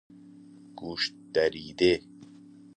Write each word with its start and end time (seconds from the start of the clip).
گوشدریده 0.79 2.01